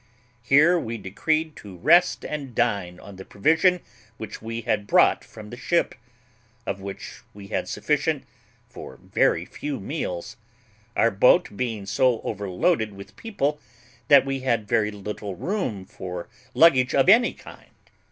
Here 0.41 0.79
we 0.79 0.97
decreed 0.97 1.55
to 1.57 1.77
rest 1.77 2.25
and 2.25 2.55
dine 2.55 2.99
on 2.99 3.17
the 3.17 3.23
provision 3.23 3.81
which 4.17 4.41
we 4.41 4.61
had 4.61 4.87
brought 4.87 5.23
from 5.23 5.51
the 5.51 5.57
ship, 5.57 5.93
of 6.65 6.81
which 6.81 7.21
we 7.35 7.49
had 7.49 7.69
sufficient 7.69 8.23
for 8.67 8.97
very 8.97 9.45
few 9.45 9.79
meals; 9.79 10.37
our 10.95 11.11
boat 11.11 11.55
being 11.55 11.85
so 11.85 12.19
overloaded 12.23 12.93
with 12.93 13.15
people 13.15 13.59
that 14.07 14.25
we 14.25 14.39
had 14.39 14.67
very 14.67 14.89
little 14.89 15.35
room 15.35 15.85
for 15.85 16.27
luggage 16.55 16.95
of 16.95 17.07
any 17.07 17.33
kind. 17.35 17.69